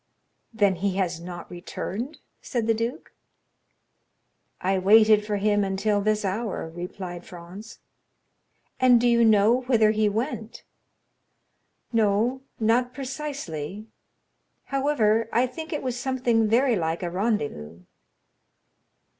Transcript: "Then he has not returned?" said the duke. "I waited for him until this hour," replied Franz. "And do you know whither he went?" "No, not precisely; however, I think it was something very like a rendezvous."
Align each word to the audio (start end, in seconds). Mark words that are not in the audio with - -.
"Then 0.51 0.77
he 0.77 0.95
has 0.95 1.19
not 1.21 1.51
returned?" 1.51 2.17
said 2.41 2.65
the 2.65 2.73
duke. 2.73 3.13
"I 4.59 4.79
waited 4.79 5.23
for 5.23 5.37
him 5.37 5.63
until 5.63 6.01
this 6.01 6.25
hour," 6.25 6.67
replied 6.71 7.23
Franz. 7.23 7.77
"And 8.79 8.99
do 8.99 9.07
you 9.07 9.23
know 9.23 9.61
whither 9.67 9.91
he 9.91 10.09
went?" 10.09 10.63
"No, 11.93 12.41
not 12.59 12.95
precisely; 12.95 13.85
however, 14.63 15.29
I 15.31 15.45
think 15.45 15.71
it 15.71 15.83
was 15.83 15.99
something 15.99 16.47
very 16.47 16.75
like 16.75 17.03
a 17.03 17.11
rendezvous." 17.11 17.81